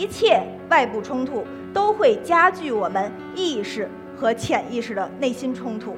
[0.00, 3.86] 一切外部冲突都会加剧我们意识
[4.16, 5.94] 和潜意识的内心冲突，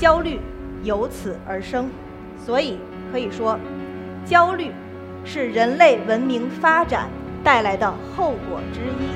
[0.00, 0.40] 焦虑
[0.82, 1.88] 由此而生。
[2.44, 2.80] 所以
[3.12, 3.56] 可以说，
[4.24, 4.72] 焦虑
[5.24, 7.08] 是人类文明发展
[7.44, 9.06] 带来的后果之一。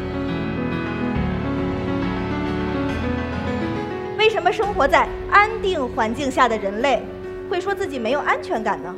[4.16, 7.02] 为什么生活在安定环境下的人类
[7.50, 8.94] 会说自己没有安全感呢？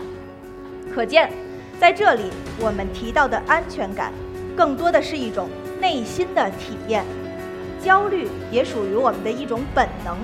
[0.95, 1.33] 可见，
[1.81, 2.25] 在这里
[2.61, 4.13] 我们提到的安全感，
[4.57, 5.49] 更多的是一种
[5.81, 7.05] 内心的体验。
[7.83, 10.17] 焦虑也属于我们的一种本能，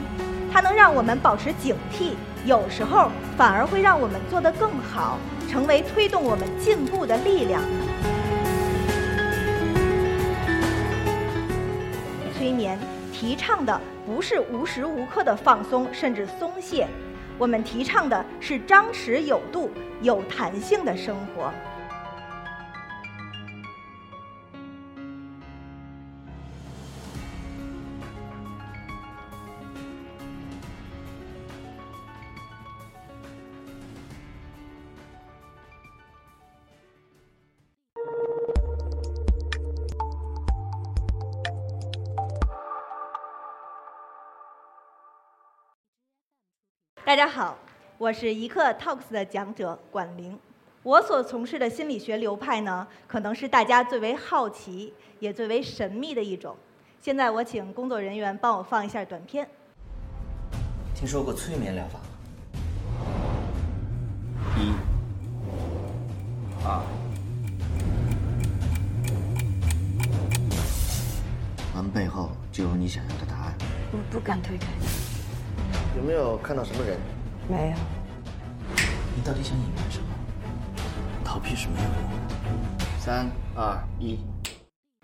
[0.52, 2.12] 它能让我们保持警惕。
[2.44, 5.18] 有时候反而会让我们做得更好，
[5.50, 7.60] 成为推动我们进步的力量。
[12.36, 12.78] 催眠
[13.12, 16.86] 提倡的不是无时无刻的放松甚至松懈，
[17.36, 21.52] 我们提倡的是张弛有度、有弹性的生活。
[47.18, 47.58] 家好，
[47.98, 50.38] 我是一刻 Talks 的讲者管玲。
[50.84, 56.54] 我所从事的心理学流派呢，可能是大家最为好奇也最为神秘的一种。
[57.00, 59.50] 现在我请工作人员帮我放一下短片。
[60.94, 62.04] 听说过催眠疗法吗？
[64.56, 64.72] 一、
[66.64, 66.80] 二，
[71.74, 73.52] 门背后就有你想要的答案。
[73.90, 74.68] 我不敢推开。
[75.98, 76.96] 有没有看到什么人？
[77.48, 77.76] 没有。
[79.16, 80.06] 你到底想隐瞒什么？
[81.24, 82.84] 逃避是没有用的。
[83.00, 84.16] 三、二、一。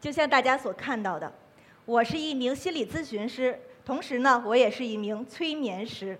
[0.00, 1.32] 就像大家所看到的，
[1.84, 6.16] 我是一名心理咨询师，同时呢，我也是一名催眠师。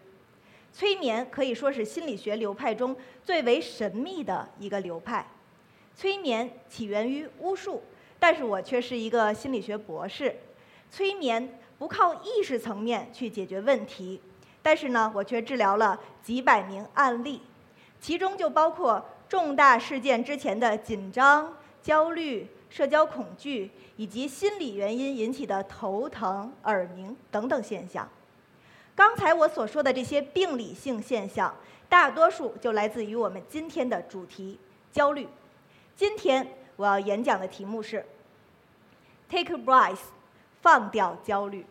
[0.72, 5.24] 催眠可以说是心理学流派中最为神秘的一个流派。
[5.94, 7.80] 催眠起源于巫术，
[8.18, 10.34] 但是我却是一个心理学博士。
[10.90, 14.20] 催眠不靠意识层面去解决问题。
[14.64, 17.42] 但是呢，我却治疗了几百名案例，
[18.00, 28.08] 其中就包括重大事件之前的紧张、焦虑、社交恐惧，以及心理原因引起的头疼、耳鸣等等现象。
[28.94, 31.54] 刚才我所说的这些病理性现象，
[31.86, 34.58] 大多数就来自于我们今天的主题——
[34.90, 35.28] 焦虑。
[35.94, 38.06] 今天我要演讲的题目是
[39.28, 39.98] “Take a breath”，
[40.62, 41.66] 放掉焦虑。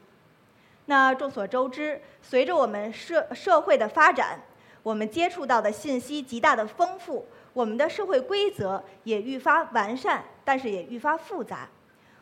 [0.86, 4.42] 那众所周知，随着我们社社会的发展，
[4.84, 11.70] 我们接触到的信息极大的丰富，我们的社会规则也愈发完善，但是也愈发复杂。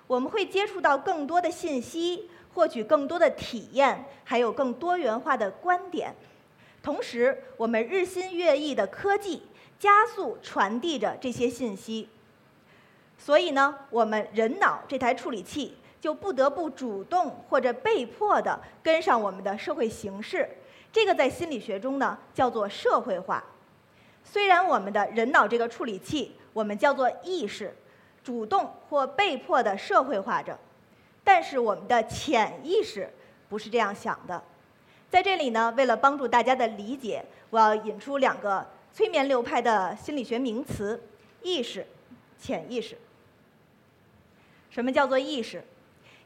[0.05, 6.13] 我们会接触到更多的信息，获取更多的体验，还有更多元化的观点。
[6.83, 9.41] 同时，我们日新月异的科技
[9.79, 12.09] 加速传递着这些信息。
[13.17, 15.77] 所以呢，我们人脑这台处理器。
[16.01, 20.49] 就不得不主动或者被迫地跟上我们的社会形势，
[20.91, 23.43] 这个在心理学中呢叫做社会化。
[24.23, 27.73] 虽然我们的人脑这个处理器我们叫做意识，
[28.23, 30.57] 主动或被迫的社会化着，
[31.23, 33.07] 但是我们的潜意识
[33.47, 34.43] 不是这样想的。
[35.09, 40.99] 在这里呢，为了帮助大家的理解，我要引出两个催眠流派的心理学名词：
[41.43, 41.85] 意识、
[42.39, 42.97] 潜意识。
[44.69, 45.63] 什么叫做意识？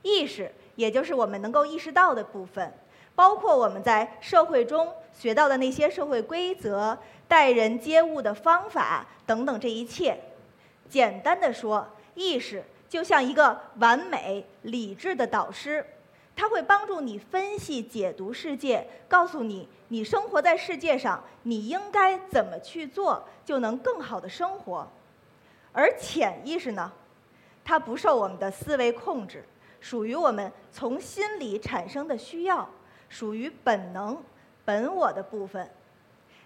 [0.05, 2.71] 意识，也就是我们能够意识到的部分，
[3.15, 6.95] 包括我们在社会中学到的那些社会规则、
[7.27, 10.15] 待人接物的方法等等，这一切。
[10.87, 15.83] 简单的说，意识就像一个完美理智的导师，
[16.35, 24.87] 它会帮助你分析、解读世界，告诉你你生活在世界上，你应该怎么去做，就能更好的生活。
[25.73, 26.91] 而潜意识呢，
[27.63, 29.43] 它不受我们的思维控制。
[29.85, 32.67] 属于我们从心里产生的需要，
[33.07, 34.17] 属于本能、
[34.65, 35.69] 本我的部分。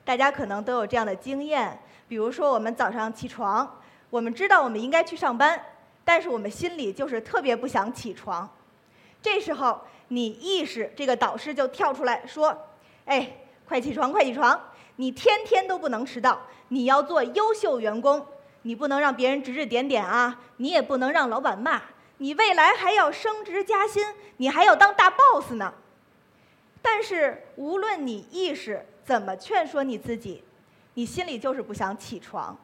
[0.03, 5.57] 大家可能都有这样的经验，比如说我们早上起床，我们知道我们应该去上班，
[6.03, 8.45] 但是我们心里就是特别不想起床。
[9.21, 12.65] 这时候，你意识这个导师就跳出来说
[13.07, 14.61] ：“哎，快起床，快起床！
[14.97, 18.27] 你天天都不能迟到，你要做优秀员工，
[18.63, 21.81] 你不能让别人指指点点啊，你也不能让老板骂。”
[22.19, 24.05] 你未来还要升职加薪，
[24.37, 25.73] 你还要当大 boss 呢。
[26.81, 30.43] 但是无论你意识怎么劝说你自己，
[30.93, 32.57] 你心里就是不想起床。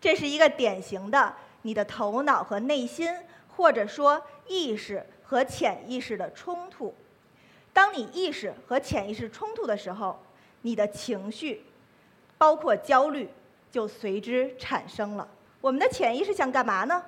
[0.00, 3.14] 这是一个典型的你的头脑和内心，
[3.54, 6.94] 或者说意识和潜意识的冲突。
[7.72, 10.18] 当你意识和潜意识冲突的时候，
[10.62, 11.62] 你的情绪，
[12.38, 13.28] 包括焦虑，
[13.70, 15.28] 就随之产生了。
[15.60, 17.04] 我们的潜意识想干嘛呢？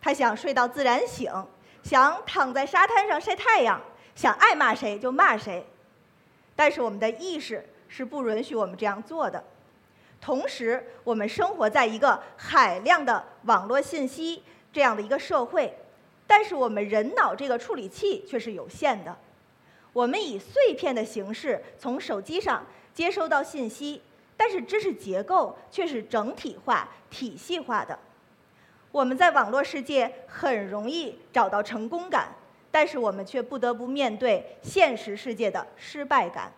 [0.00, 1.30] 他想睡到自然醒，
[1.82, 3.80] 想躺在沙滩上晒太阳，
[4.14, 5.66] 想爱骂谁就骂谁。
[6.56, 9.42] 但是我们的意识是不允许我们这样做的。
[10.20, 14.42] 同时，我们生活在一个海量的网络信息
[14.72, 15.74] 这样的一个社会，
[16.26, 19.16] 但是我们人脑这个处理器却是有限的。
[19.92, 22.64] 我们以碎片的形式从手机上
[22.94, 24.02] 接收到信息，
[24.36, 27.98] 但是知识结构却是整体化、体系化的。
[28.92, 32.34] 我们在网络世界很容易找到成功感，
[32.70, 36.52] 但是我们却不得不面对现实世界的失败感。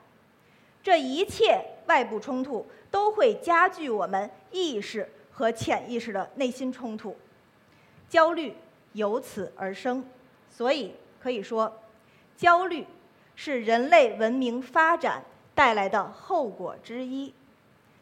[0.82, 7.16] 这一切外部冲突都会加剧我们意识和潜意识的内心冲突，
[8.08, 8.54] 焦虑
[8.92, 10.04] 由此而生。
[10.50, 11.80] 所以可以说，
[12.36, 12.86] 焦虑。
[13.34, 15.24] 是人类文明发展
[15.54, 17.32] 带来的后果之一。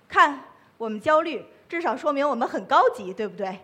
[0.08, 0.42] 看，
[0.76, 3.60] 我们焦虑，至少说明我们很高级，对不对？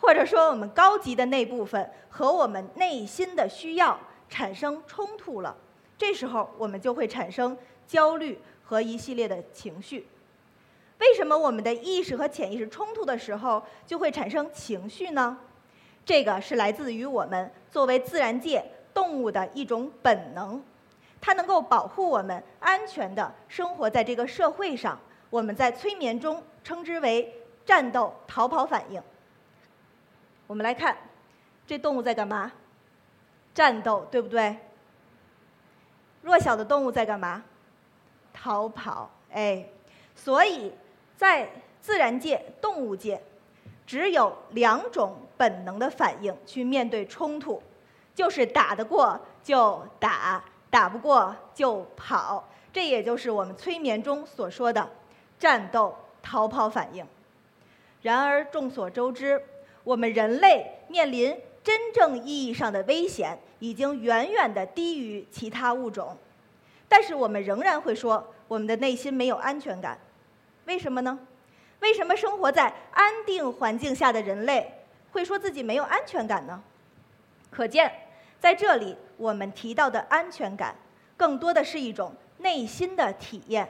[0.00, 3.98] 或者说，我们高级的那部分和我们内心的需要
[4.28, 5.56] 产生冲突了，
[5.96, 7.56] 这时候我们就会产生
[7.86, 10.06] 焦虑和一系列的情绪。
[10.98, 15.36] 为什么我们的意识和潜意识冲突的时候就会产生情绪呢？
[16.04, 18.64] 这个是来自于我们作为自然界
[18.94, 20.62] 动物的一种本能。
[21.20, 24.98] 它能够保护我们安全的生活在这个社会上，
[25.28, 27.34] 我们在催眠中称之为
[27.64, 29.02] 战斗逃跑反应。
[30.46, 30.96] 我们来看，
[31.66, 32.52] 这动物在干嘛？
[33.54, 34.56] 战斗，对不对？
[36.22, 37.42] 弱小的动物在干嘛？
[38.32, 39.66] 逃跑，哎，
[40.14, 40.72] 所以
[41.16, 41.48] 在
[41.80, 43.22] 自然界、动物界，
[43.86, 47.62] 只有两种本能的反应去面对冲突，
[48.14, 50.42] 就是打得过就打。
[50.68, 54.86] 打不过就跑，这也就是我们催眠中所说的
[55.38, 57.06] 战斗逃跑反应。
[58.02, 59.42] 然而众所周知，
[59.86, 66.16] 我们人类面临真正意义上的危险已经远远的低于其他物种，
[66.88, 69.96] 但是我们仍然会说我们的内心没有安全感。
[70.64, 71.16] 为什么呢？
[71.78, 74.74] 为什么生活在安定环境下的人类
[75.12, 76.60] 会说自己没有安全感呢？
[77.48, 77.92] 可见，
[78.40, 78.96] 在这里。
[79.16, 80.74] 我们提到的安全感，
[81.16, 83.66] 更多的是一种内心的体验。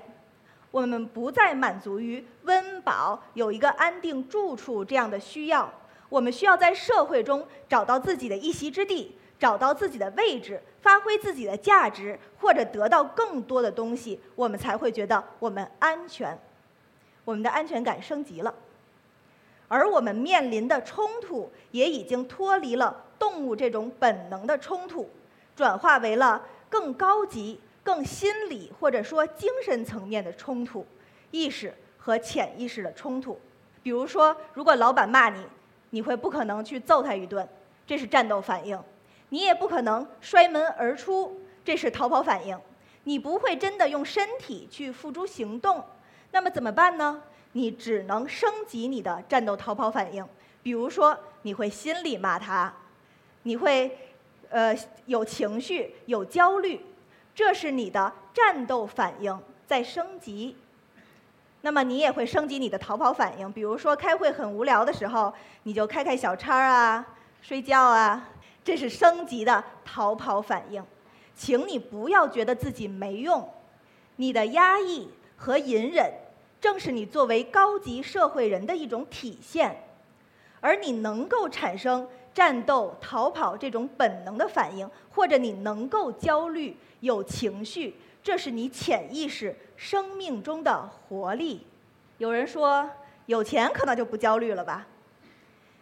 [0.73, 5.73] 我们不再满足于温饱、有一个安定住处这样的需要，
[6.09, 16.39] 我们需要在社会中找到自己的一席之地，找到自己的位置，发挥自己的价值，或者得到更多的东西，我们才会觉得我们安全。
[17.25, 18.55] 我们的安全感升级了，
[19.67, 25.11] 而我们面临的冲突也已经脱离了动物这种本能的冲突。
[25.57, 30.87] 转化为了更高级、更心理或者说精神层面的冲突，
[31.33, 33.41] 意识和潜意识的冲突。
[33.83, 35.45] 比如说，如果老板骂你，
[35.91, 37.49] 你会不可能去揍他一顿，
[37.87, 38.79] 这是战斗反应；
[39.31, 42.59] 你也不可能摔门而出，这是逃跑反应。
[43.05, 45.85] 你不会真的用身体去付诸行动，
[46.33, 47.23] 那么怎么办呢？
[47.53, 50.27] 你只能升级你的战斗逃跑反应。
[50.63, 52.75] 比如说，你会心里骂他，
[53.43, 53.99] 你会。
[54.49, 54.73] 呃，
[55.07, 56.81] 有情绪，有焦虑，
[57.35, 60.57] 这是你的战斗反应在升级。
[61.63, 65.33] 那么你也会升级你的逃跑反应，比如说开会很无聊的时候，
[65.65, 67.07] 你就开开小差啊，
[67.43, 68.29] 睡觉啊，
[68.63, 70.85] 这是升级的逃跑反应。
[71.35, 73.49] 请你不要觉得自己没用，
[74.17, 76.13] 你的压抑和隐忍，
[76.61, 79.85] 正是你作为高级社会人的一种体现，
[80.61, 82.09] 而你能够产生。
[82.37, 87.97] 战斗、逃跑这种本能的反应，或者你能够焦虑、有情绪，
[88.27, 91.65] 这是你潜意识生命中的活力。
[92.19, 92.91] 有人说，
[93.27, 94.85] 有钱可能就不焦虑了吧？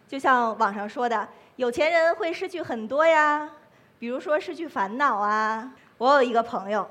[0.07, 3.49] 就像网上说的，有钱人会失去很多呀，
[3.97, 5.73] 比如说失去烦恼啊。
[5.97, 6.87] 我有一个朋友，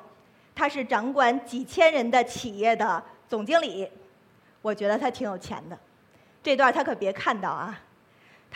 [0.56, 3.88] 他是掌管几千人的企业的总经理，
[4.60, 5.78] 我觉得他挺有钱的。
[6.42, 7.78] 这段他可别看到啊。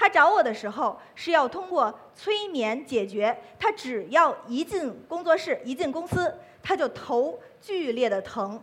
[0.00, 8.62] 他找我的时候是要通过催眠解决，他只要一进工作室、一进公司，他就头剧烈的疼。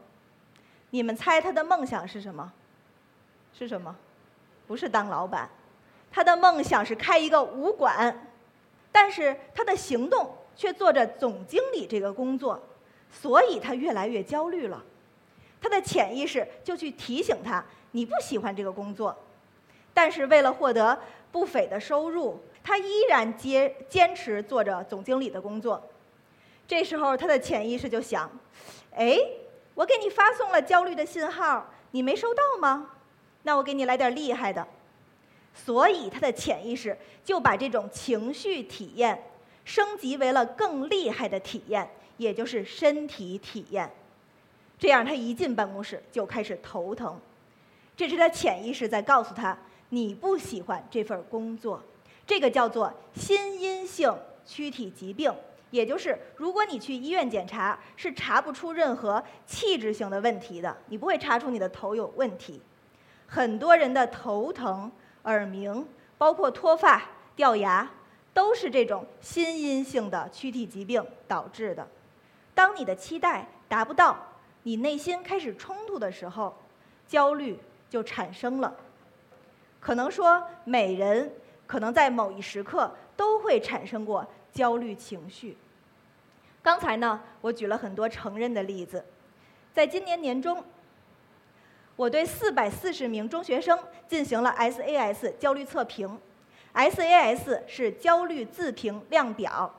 [0.91, 2.53] 你们猜他的梦想是什么？
[3.53, 3.93] 是什么？
[4.65, 5.49] 不是当老板，
[6.09, 8.29] 他的梦想是开一个武馆，
[8.89, 12.57] 但是他的行动却做着总经理这个工作，
[13.11, 14.81] 所以他越来越焦虑了。
[15.61, 17.61] 他的潜意识就去提醒他：
[17.91, 19.13] 你不喜欢这个工作。
[19.93, 20.99] 但是为了获得
[21.35, 25.83] 不菲的收入，他依然坚坚持做着总经理的工作。
[26.65, 28.31] 这时候，他的潜意识就想：
[28.95, 29.17] 哎，
[29.73, 32.91] 我给你发送了焦虑的信号，你没收到吗？
[33.43, 34.65] 那我给你来点厉害的。
[35.53, 39.21] 所以，他的潜意识就把这种情绪体验
[39.65, 43.91] 升级为了更厉害的体验，也就是身体体验。
[44.79, 47.19] 这样，他一进办公室就开始头疼。
[47.97, 49.57] 这是他潜意识在告诉他：
[49.89, 51.81] 你不喜欢这份工作。
[52.27, 54.13] 这个叫做心因性
[54.45, 55.33] 躯体疾病，
[55.69, 62.61] 也就是如果你去医院检查，是查不出任何器质性的问题的，你不会查出你的头有问题。
[63.27, 64.91] 很多人的头疼、
[65.23, 65.87] 耳鸣，
[66.17, 67.03] 包括脱发、
[67.35, 67.89] 掉牙，
[68.33, 71.87] 都是这种心因性的躯体疾病导致的。
[72.53, 74.17] 当你的期待达不到，
[74.63, 76.55] 你内心开始冲突的时候，
[77.07, 78.75] 焦虑就产生了。
[79.85, 81.31] 可能说，每人
[81.67, 85.55] 可能在某一时刻都会产生过焦虑情绪。
[86.63, 89.05] 刚才呢，我举了很多成人的例子，
[89.75, 90.63] 在今年年中，
[91.95, 93.77] 我对四百四十名中学生
[94.07, 96.19] 进行了 SAS 焦虑测评。
[96.73, 99.71] SAS 是焦虑自评量表。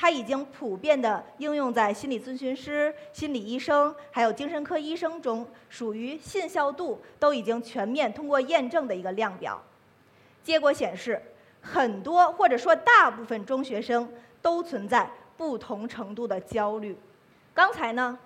[0.00, 9.60] 它已经普遍的应用在心理咨询师、心理医生，还有精神科医生中，属于信效度都已经全面通过验证的一个量表。
[10.44, 11.20] 结果显示，
[11.60, 14.08] 很多或者说大部分中学生
[14.40, 16.96] 都存在不同程度的焦虑。
[17.52, 18.16] 刚才呢，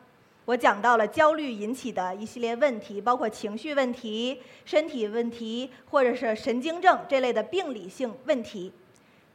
[0.45, 8.71] 我讲到了焦虑引起的一系列问题，包括情绪问题、身体问题，或者是神经症这类的病理性问题。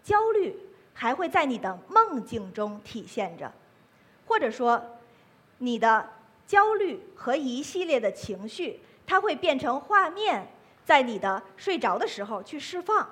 [0.04, 0.56] 焦虑。
[1.00, 3.54] 还会在你的梦境中体现着，
[4.26, 4.84] 或者说，
[5.60, 6.10] 你的
[6.48, 10.48] 焦虑和一系列的情绪，它会变成画面，
[10.84, 13.08] 在你的睡着的时候去释放。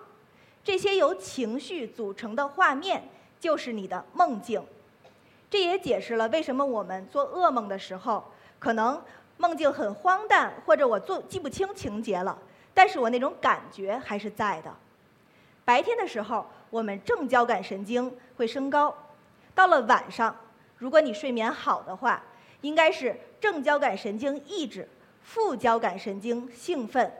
[0.64, 3.08] 这些由情绪组成的画面，
[3.40, 4.66] 就是你的梦境。
[5.48, 9.00] 这也解释了为什么我们做噩梦的时候，可能
[9.38, 12.36] 梦境很荒诞，或者我做记不清情节了，
[12.74, 14.76] 但是我那种感觉还是在的。
[15.64, 16.44] 白天的时候。
[16.70, 18.96] 我们正交感神经会升高，
[19.54, 20.36] 到了晚上，
[20.78, 22.22] 如果你睡眠好的话，
[22.62, 24.88] 应该是正交感神经抑制，
[25.22, 27.12] 副交感神经兴奋。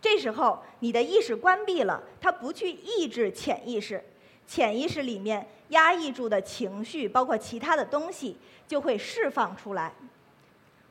[0.00, 4.02] 这时候你的意识关闭了，它不去抑制潜意识，
[4.46, 9.92] 潜意识里面压抑住的情绪，包括其他的东西，就会释放出来。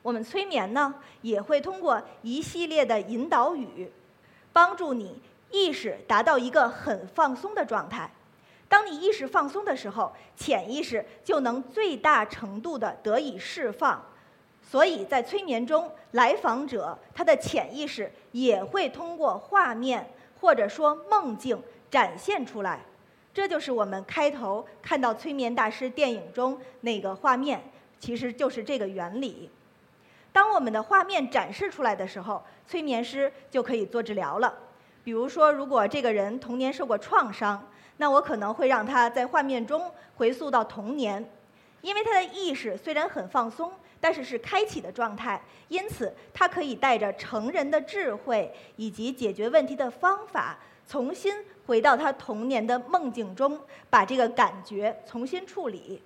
[0.01, 3.91] 我们催眠呢，也会通过一系列的引导语，
[4.53, 5.21] 帮助你。
[5.51, 8.11] 意识达到一个很放松的状态，
[8.67, 14.03] 当你意识放松的时候，潜意识就能最大程度的得以释放。
[14.61, 22.81] 所以在催眠中，来访者他的潜意识也会通过画面或者说梦境展现出来。
[23.33, 27.63] 这就是我们开头看到催眠大师电影中那个画面，
[27.99, 29.49] 其实就是这个原理。
[30.31, 34.53] 当我们的画面展示出来的时候，催眠师就可以做治疗了。
[35.03, 41.29] 比如说，如果这个人童年受过创伤，那我可能会让他在画面中回溯到童年，
[41.81, 51.33] 因为他的意识虽然很放松，但是是开启的状态，因此他可以带着成人的智慧以及解决问题的方法，重新
[51.65, 56.01] 回到他童年的梦境中，把这个感觉重新处理。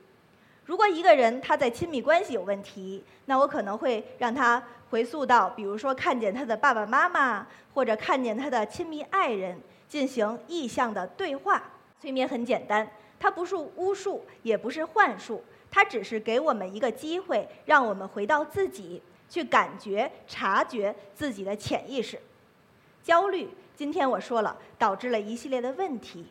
[0.65, 4.61] 如果一个人他在亲密关系有问题，那我可能会让他。
[4.89, 11.63] 回溯到，比如说看见他的爸爸妈妈，或者看见他的亲密爱人，进行意向的对话。
[11.99, 12.87] 催眠很简单，
[13.19, 22.19] 它不是巫术，也不是幻术，它只是给我们一个机会，让我们回到自己，去感觉、察觉自己的潜意识。
[23.01, 26.27] 焦虑，今天我说了，导致了一系列的问题。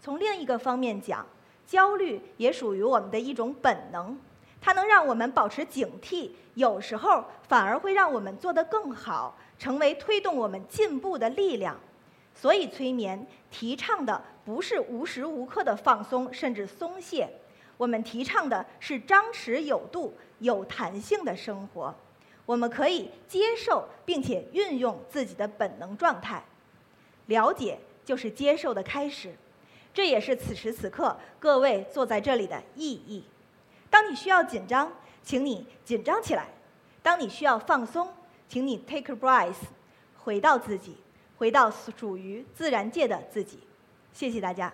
[0.00, 1.26] 从另一个方面讲，
[1.66, 4.18] 焦虑也属于我们的一种本能。
[4.60, 11.78] 它能让我们保持警惕，有时候反而会让我们做得更好，成为推动我们进步的力量。
[12.34, 17.28] 所以，催眠提倡的不是无时无刻的放松甚至松懈，
[17.76, 21.94] 我们提倡的是张弛有度、有弹性的生活。
[22.44, 26.44] 我们可以接受并且运用自己的本能状态，
[27.26, 29.34] 了解就是接受的开始。
[29.96, 33.24] 这也是此时此刻各位坐在这里的意义。
[33.88, 36.42] 当你需要紧张，请你紧张起来；
[37.02, 38.06] 当你需要放松，
[38.46, 39.54] 请你 take a breath，
[40.18, 40.98] 回到自己，
[41.38, 43.60] 回到属于自然界的自己。
[44.12, 44.70] 谢谢大家。